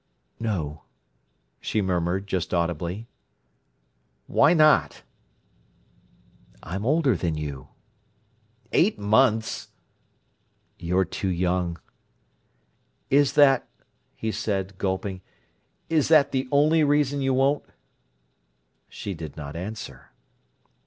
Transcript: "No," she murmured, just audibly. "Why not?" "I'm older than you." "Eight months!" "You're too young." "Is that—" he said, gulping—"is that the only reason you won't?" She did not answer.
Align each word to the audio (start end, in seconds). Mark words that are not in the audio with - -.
"No," 0.39 0.81
she 1.59 1.79
murmured, 1.79 2.25
just 2.25 2.55
audibly. 2.55 3.07
"Why 4.25 4.51
not?" 4.55 5.03
"I'm 6.63 6.87
older 6.87 7.15
than 7.15 7.35
you." 7.35 7.67
"Eight 8.71 8.97
months!" 8.97 9.67
"You're 10.79 11.05
too 11.05 11.29
young." 11.29 11.79
"Is 13.11 13.33
that—" 13.33 13.69
he 14.15 14.31
said, 14.31 14.79
gulping—"is 14.79 16.07
that 16.07 16.31
the 16.31 16.47
only 16.51 16.83
reason 16.83 17.21
you 17.21 17.35
won't?" 17.35 17.63
She 18.89 19.13
did 19.13 19.37
not 19.37 19.55
answer. 19.55 20.09